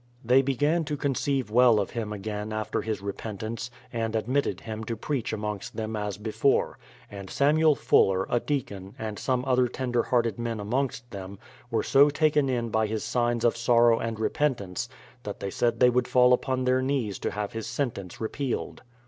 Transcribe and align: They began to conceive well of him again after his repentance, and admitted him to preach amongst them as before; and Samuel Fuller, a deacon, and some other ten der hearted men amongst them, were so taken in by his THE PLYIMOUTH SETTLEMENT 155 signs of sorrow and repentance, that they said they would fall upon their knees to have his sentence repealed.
They 0.25 0.41
began 0.41 0.83
to 0.85 0.97
conceive 0.97 1.51
well 1.51 1.79
of 1.79 1.91
him 1.91 2.11
again 2.11 2.51
after 2.51 2.81
his 2.81 3.01
repentance, 3.03 3.69
and 3.93 4.15
admitted 4.15 4.61
him 4.61 4.83
to 4.85 4.95
preach 4.97 5.31
amongst 5.31 5.75
them 5.77 5.95
as 5.95 6.17
before; 6.17 6.79
and 7.11 7.29
Samuel 7.29 7.75
Fuller, 7.75 8.25
a 8.27 8.39
deacon, 8.39 8.95
and 8.97 9.19
some 9.19 9.45
other 9.45 9.67
ten 9.67 9.91
der 9.91 10.01
hearted 10.01 10.39
men 10.39 10.59
amongst 10.59 11.11
them, 11.11 11.37
were 11.69 11.83
so 11.83 12.09
taken 12.09 12.49
in 12.49 12.69
by 12.69 12.87
his 12.87 13.05
THE 13.05 13.11
PLYIMOUTH 13.15 13.41
SETTLEMENT 13.45 13.45
155 13.45 13.45
signs 13.45 13.45
of 13.45 13.57
sorrow 13.57 13.99
and 13.99 14.19
repentance, 14.19 14.89
that 15.21 15.39
they 15.39 15.51
said 15.51 15.79
they 15.79 15.91
would 15.91 16.07
fall 16.07 16.33
upon 16.33 16.63
their 16.63 16.81
knees 16.81 17.19
to 17.19 17.29
have 17.29 17.51
his 17.51 17.67
sentence 17.67 18.19
repealed. 18.19 18.81